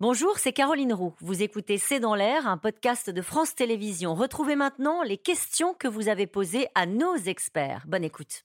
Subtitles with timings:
[0.00, 1.12] Bonjour, c'est Caroline Roux.
[1.18, 4.14] Vous écoutez C'est dans l'air, un podcast de France Télévisions.
[4.14, 7.82] Retrouvez maintenant les questions que vous avez posées à nos experts.
[7.88, 8.44] Bonne écoute.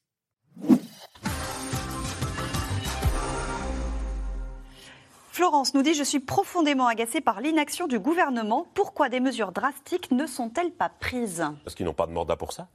[5.29, 8.65] Florence nous dit Je suis profondément agacée par l'inaction du gouvernement.
[8.73, 12.51] Pourquoi des mesures drastiques ne sont-elles pas prises Parce qu'ils n'ont pas de mandat pour
[12.51, 12.67] ça.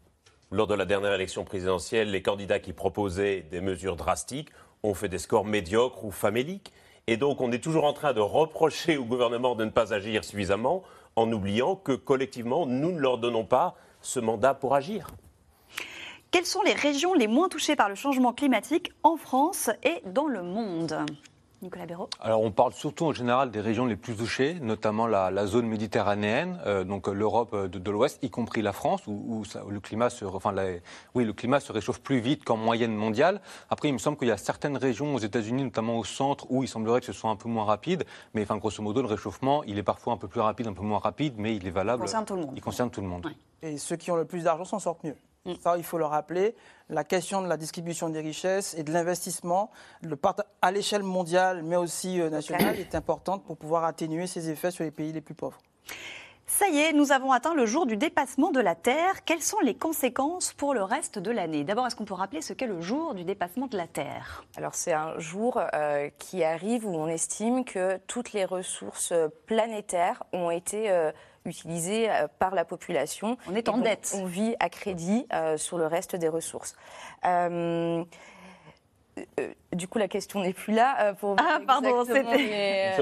[0.53, 4.51] Lors de la dernière élection présidentielle, les candidats qui proposaient des mesures drastiques
[4.85, 6.73] ont fait des scores médiocres ou faméliques.
[7.11, 10.25] Et donc, on est toujours en train de reprocher au gouvernement de ne pas agir
[10.25, 10.83] suffisamment
[11.17, 15.07] en oubliant que collectivement, nous ne leur donnons pas ce mandat pour agir.
[16.31, 20.27] Quelles sont les régions les moins touchées par le changement climatique en France et dans
[20.27, 20.99] le monde?
[21.63, 25.47] Nicolas Béraud Alors on parle surtout en général des régions les plus touchées, notamment la,
[25.47, 30.25] zone méditerranéenne, euh, donc l'Europe de, l'Ouest, y compris la France, où, le, climat se,
[30.25, 30.55] enfin,
[31.15, 33.41] oui, le climat se réchauffe plus vite qu'en moyenne mondiale.
[33.71, 36.63] Après, il me semble qu'il y a certaines régions aux États-Unis, notamment au centre, où
[36.63, 38.05] il semblerait que ce soit un peu moins rapide.
[38.35, 40.83] Mais enfin, grosso modo, le réchauffement, il est parfois un peu plus rapide, un peu
[40.83, 42.01] moins rapide, mais il est valable.
[42.01, 42.53] Il concerne tout le monde.
[42.55, 43.27] Il concerne tout le monde.
[43.63, 45.17] Et ceux qui ont le plus d'argent s'en sortent mieux.
[45.49, 45.55] Mm.
[45.61, 46.55] Ça, il faut le rappeler.
[46.91, 49.71] La question de la distribution des richesses et de l'investissement
[50.63, 54.85] à l'échelle mondiale, mais aussi euh, nationale, est importante pour pouvoir atténuer ces effets sur
[54.85, 55.59] les pays les plus pauvres.
[56.51, 59.23] Ça y est, nous avons atteint le jour du dépassement de la Terre.
[59.27, 61.63] Quelles sont les conséquences pour le reste de l'année?
[61.63, 64.45] D'abord, est-ce qu'on peut rappeler ce qu'est le jour du dépassement de la Terre?
[64.57, 69.13] Alors, c'est un jour euh, qui arrive où on estime que toutes les ressources
[69.45, 71.13] planétaires ont été euh,
[71.45, 73.37] utilisé euh, par la population.
[73.49, 74.15] On est en dette.
[74.17, 76.77] On vit à crédit euh, sur le reste des ressources.
[77.25, 78.05] Euh,
[79.73, 81.13] du coup, la question n'est plus là.
[81.15, 82.93] pour ah, pardon, c'était.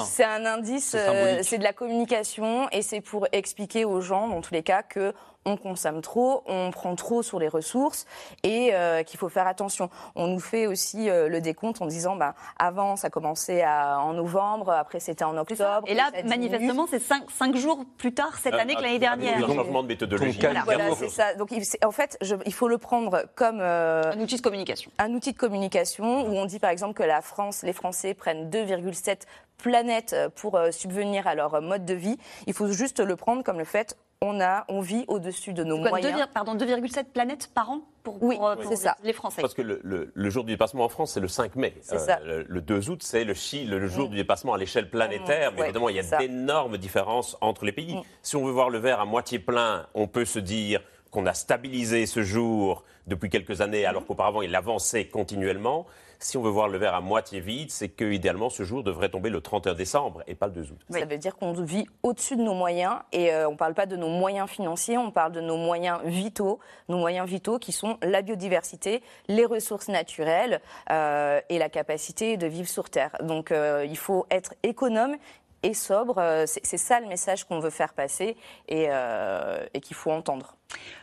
[0.00, 0.96] c'est un indice.
[1.42, 5.12] C'est de la communication et c'est pour expliquer aux gens, dans tous les cas, que
[5.44, 8.06] on consomme trop, on prend trop sur les ressources
[8.42, 9.90] et euh, qu'il faut faire attention.
[10.14, 14.70] On nous fait aussi euh, le décompte en disant, bah, avant ça commençait en novembre,
[14.70, 15.86] après c'était en octobre.
[15.86, 19.36] Et là, manifestement, c'est cinq, jours plus tard cette euh, année que l'année dernière.
[19.36, 20.40] Un changement de méthodologie.
[20.64, 21.34] Voilà, c'est ça.
[21.34, 21.50] Donc
[21.84, 24.90] en fait, il faut le prendre comme un outil de communication.
[24.98, 28.50] Un outil de communication où on dit par exemple que la France, les Français prennent
[28.50, 29.22] 2,7
[29.58, 32.18] planètes pour subvenir à leur mode de vie.
[32.46, 35.76] Il faut juste le prendre comme le fait on, a, on vit au-dessus de nos
[35.76, 36.26] moyens.
[36.32, 38.96] pardon, 2,7 planètes par an pour, oui, euh, ça.
[39.02, 39.40] les Français.
[39.40, 41.74] Parce que le, jour du dépassement en France, c'est le 5 mai.
[41.92, 43.34] Euh, le, 2 août, c'est le,
[43.68, 44.10] le, jour mm.
[44.10, 45.52] du dépassement à l'échelle planétaire.
[45.52, 45.54] Mm.
[45.56, 47.96] Mais évidemment, il y a d'énormes différences entre les pays.
[47.96, 48.02] Mm.
[48.22, 50.80] Si on veut voir le verre à moitié plein, on peut se dire
[51.10, 55.86] qu'on a stabilisé ce jour depuis quelques années, alors qu'auparavant, il avançait continuellement.
[56.18, 59.08] Si on veut voir le verre à moitié vide, c'est que idéalement ce jour devrait
[59.08, 60.78] tomber le 31 décembre et pas le 2 août.
[60.90, 63.86] Ça veut dire qu'on vit au-dessus de nos moyens et euh, on ne parle pas
[63.86, 66.58] de nos moyens financiers, on parle de nos moyens vitaux,
[66.88, 70.60] nos moyens vitaux qui sont la biodiversité, les ressources naturelles
[70.90, 73.16] euh, et la capacité de vivre sur Terre.
[73.22, 75.16] Donc euh, il faut être économe
[75.64, 76.18] et sobre.
[76.18, 78.36] Euh, c'est ça le message qu'on veut faire passer
[78.68, 80.56] et, euh, et qu'il faut entendre.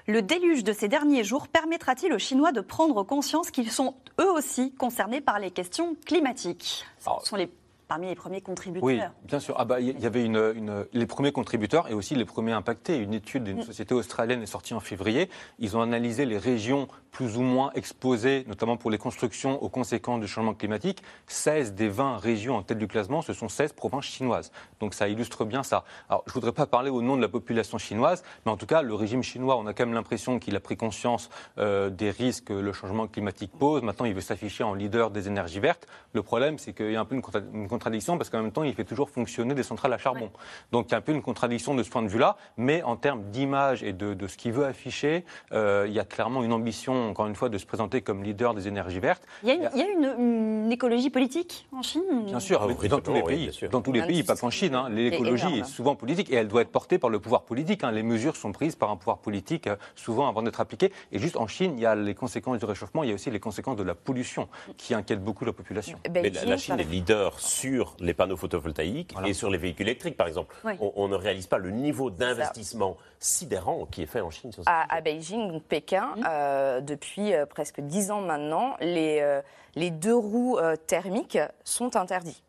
[0.08, 4.32] Le déluge de ces derniers jours permettra-t-il aux Chinois de prendre conscience qu'ils sont eux
[4.32, 6.86] aussi concernés par les questions climatiques?
[7.00, 7.50] Ce sont les
[7.92, 8.86] parmi les premiers contributeurs.
[8.86, 9.54] Oui, bien sûr.
[9.58, 12.96] Ah bah, il y avait une, les premiers contributeurs et aussi les premiers impactés.
[12.96, 13.64] Une étude d'une mm.
[13.64, 15.30] société australienne est sortie en février.
[15.60, 20.22] Ils ont analysé les régions plus ou moins exposées, notamment pour les constructions aux conséquences
[20.22, 21.04] du changement climatique.
[21.28, 24.54] 16 des 20 régions en tête du classement, ce sont 16 provinces chinoises.
[24.80, 25.84] Donc ça illustre bien ça.
[26.08, 28.68] Alors je ne voudrais pas parler au nom de la population chinoise, mais en tout
[28.68, 32.10] cas, le régime chinois, on a quand même l'impression qu'il a pris conscience euh, des
[32.10, 33.82] risques que le changement climatique pose.
[33.82, 35.88] Maintenant, il veut s'afficher en leader des énergies vertes.
[36.14, 38.64] Le problème, c'est qu'il y a un peu une, une contradiction parce qu'en même temps,
[38.64, 40.30] il fait toujours fonctionner des centrales à charbon.
[40.72, 42.96] Donc il y a un peu une contradiction de ce point de vue-là, mais en
[42.96, 47.10] termes d'image et de, ce qu'il veut afficher, euh, il y a clairement une ambition,
[47.10, 49.24] encore une fois, de se présenter comme leader des énergies vertes.
[49.42, 53.52] Il y a, une, écologie politique en Chine Bien sûr, dans tous les pays.
[53.72, 54.76] dans tous les pays, pas qu'en Chine.
[54.76, 54.88] Hein.
[54.90, 57.84] L'écologie est, souvent politique et elle doit être portée par le pouvoir politique.
[57.84, 57.92] Hein.
[57.92, 60.94] Les mesures sont prises par un pouvoir politique euh, souvent avant d'être appliquées.
[61.12, 63.32] Et juste en Chine, il y a les conséquences du réchauffement, il y a aussi
[63.32, 66.00] les conséquences de la pollution qui inquiètent beaucoup la population.
[66.14, 70.28] Mais la Chine est leader sur les panneaux photovoltaïques et sur les véhicules électriques, par
[70.28, 70.56] exemple.
[70.80, 74.52] On, ne réalise pas le niveau d'investissement sidérant qui est fait en Chine.
[74.52, 76.24] Sur à, à, Beijing, donc Pékin, mmh.
[76.28, 79.42] euh, depuis euh, presque dix ans maintenant, les, euh,
[79.76, 82.44] les deux roues thermiques sont interdits.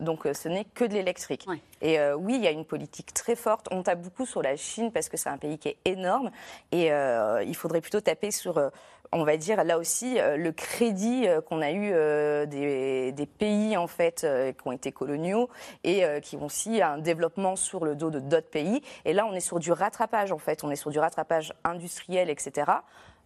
[0.00, 1.46] Donc ce n'est que de l'électrique.
[1.82, 3.68] Et oui, il y a une politique très forte.
[3.70, 6.30] On tape beaucoup sur la Chine parce que c'est un pays qui est énorme.
[6.72, 8.70] Et il faudrait plutôt taper sur
[9.12, 13.76] on va dire là aussi euh, le crédit euh, qu'on a eu euh, des, pays
[13.76, 14.26] en fait
[14.58, 15.48] qui ont été coloniaux
[15.84, 18.82] et qui ont aussi un développement sur le dos de d'autres pays.
[19.04, 22.28] Et là, on est sur du rattrapage en fait, on est sur du rattrapage industriel,
[22.28, 22.70] etc.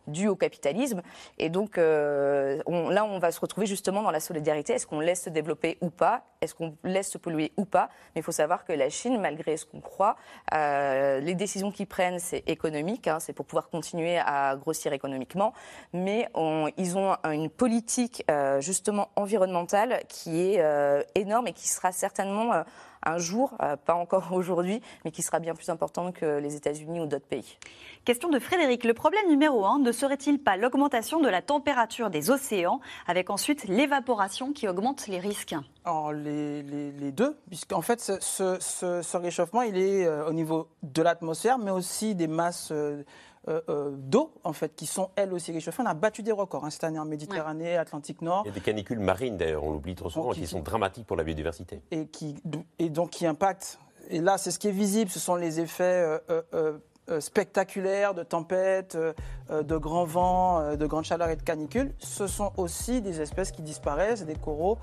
[0.07, 1.03] dû au capitalisme.
[1.39, 4.75] Et donc là, on va se retrouver justement dans la solidarité.
[4.75, 6.23] Est-ce qu'on laisse se développer ou pas?
[6.41, 7.89] Est-ce qu'on laisse se polluer ou pas?
[8.15, 10.17] Mais il faut savoir que la Chine, malgré ce qu'on croit,
[10.53, 15.53] les décisions qu'ils prennent, c'est économique, hein, c'est pour pouvoir continuer à grossir économiquement,
[15.93, 16.29] mais
[16.77, 18.25] ils ont une politique
[18.61, 22.65] justement environnementale qui est énorme et qui sera certainement
[23.05, 27.01] un jour, euh, pas encore aujourd'hui, mais qui sera bien plus importante que les États-Unis
[27.01, 27.59] ou d'autres pays.
[28.05, 28.85] Question de Frédéric.
[28.85, 33.65] Le problème numéro un ne serait-il pas l'augmentation de la température des océans, avec ensuite
[33.69, 35.55] l'évaporation qui augmente les risques?
[35.85, 41.59] Alors, les, les, deux, puisqu'en fait, ce, réchauffement, il est euh, au niveau de l'atmosphère,
[41.59, 42.71] mais aussi des masses.
[42.73, 43.03] Euh,
[43.47, 45.83] d'eau, en fait, qui sont elles aussi réchauffées.
[45.83, 48.43] On a battu des records hein, cette année en Méditerranée, Atlantique Nord.
[48.45, 51.17] Il y a des canicules marines, d'ailleurs, on l'oublie trop souvent, qui, sont dramatiques pour
[51.17, 51.83] la biodiversité.
[51.91, 52.37] Et, qui,
[52.79, 53.79] et donc qui impactent.
[54.11, 56.79] Et là, c'est ce qui est visible, ce sont les effets euh, euh,
[57.21, 59.13] spectaculaires de tempêtes, euh,
[59.51, 63.51] euh, de grands vents, de grandes chaleurs et de canicules, ce sont aussi des espèces
[63.53, 64.79] qui disparaissent, des coraux.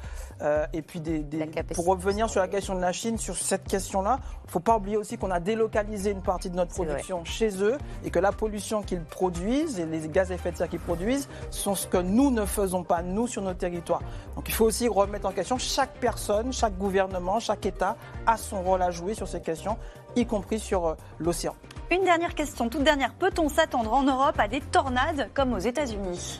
[0.73, 1.25] et puis, des,
[1.73, 4.77] pour revenir sur la question de la Chine, sur cette question-là, il ne faut pas
[4.77, 8.31] oublier aussi qu'on a délocalisé une partie de notre production chez eux et que la
[8.31, 11.97] pollution qu'ils produisent et les gaz à effet de serre qu'ils produisent sont ce que
[11.97, 14.01] nous ne faisons pas, nous, sur nos territoires.
[14.35, 17.95] Donc il faut aussi remettre en question chaque personne, chaque gouvernement, chaque État
[18.27, 19.77] a son rôle à jouer sur ces questions,
[20.15, 21.55] y compris sur l'océan.
[21.91, 23.13] Une dernière question, toute dernière.
[23.13, 26.39] Peut-on s'attendre en Europe à des tornades comme aux États-Unis?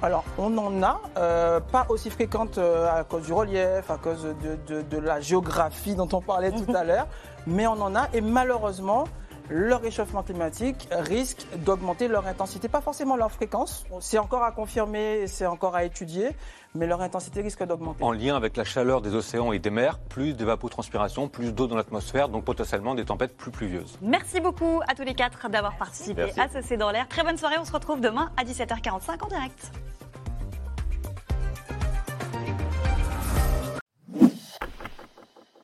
[0.00, 4.26] Alors, on en a, euh, pas aussi fréquentes euh, à cause du relief, à cause
[4.42, 7.06] de, la géographie dont on parlait tout à l'heure,
[7.46, 9.04] mais on en a, et malheureusement,
[9.48, 13.84] le réchauffement climatique risque d'augmenter leur intensité, pas forcément leur fréquence.
[14.00, 16.30] C'est encore à confirmer, c'est encore à étudier,
[16.74, 18.02] mais leur intensité risque d'augmenter.
[18.02, 21.76] En lien avec la chaleur des océans et des mers, plus d'évapotranspiration, plus d'eau dans
[21.76, 23.98] l'atmosphère, donc potentiellement des tempêtes plus pluvieuses.
[24.00, 27.08] Merci beaucoup à tous les quatre d'avoir participé à ce C'est dans l'air.
[27.08, 29.72] Très bonne soirée, on se retrouve demain à 17h45 en direct.